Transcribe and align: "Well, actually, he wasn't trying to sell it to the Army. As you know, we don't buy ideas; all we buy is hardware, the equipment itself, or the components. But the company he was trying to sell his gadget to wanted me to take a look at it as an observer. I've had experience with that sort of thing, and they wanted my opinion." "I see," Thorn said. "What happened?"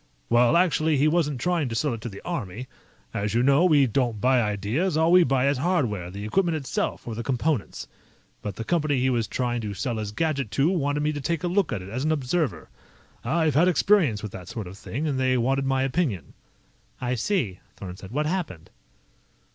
"Well, 0.29 0.57
actually, 0.57 0.97
he 0.97 1.07
wasn't 1.07 1.39
trying 1.39 1.69
to 1.69 1.75
sell 1.75 1.93
it 1.93 2.01
to 2.01 2.09
the 2.09 2.23
Army. 2.25 2.65
As 3.13 3.35
you 3.35 3.43
know, 3.43 3.65
we 3.65 3.85
don't 3.85 4.19
buy 4.19 4.41
ideas; 4.41 4.97
all 4.97 5.11
we 5.11 5.23
buy 5.23 5.47
is 5.47 5.59
hardware, 5.59 6.09
the 6.09 6.25
equipment 6.25 6.55
itself, 6.57 7.07
or 7.07 7.13
the 7.13 7.21
components. 7.21 7.87
But 8.41 8.55
the 8.55 8.63
company 8.63 8.99
he 8.99 9.11
was 9.11 9.27
trying 9.27 9.61
to 9.61 9.75
sell 9.75 9.97
his 9.97 10.11
gadget 10.11 10.49
to 10.57 10.71
wanted 10.71 11.01
me 11.03 11.13
to 11.13 11.21
take 11.21 11.43
a 11.43 11.47
look 11.47 11.71
at 11.71 11.83
it 11.83 11.89
as 11.89 12.03
an 12.03 12.11
observer. 12.11 12.67
I've 13.23 13.53
had 13.53 13.67
experience 13.67 14.23
with 14.23 14.31
that 14.31 14.47
sort 14.47 14.65
of 14.65 14.75
thing, 14.75 15.05
and 15.05 15.19
they 15.19 15.37
wanted 15.37 15.65
my 15.65 15.83
opinion." 15.83 16.33
"I 16.99 17.13
see," 17.13 17.59
Thorn 17.77 17.95
said. 17.95 18.09
"What 18.09 18.25
happened?" 18.25 18.71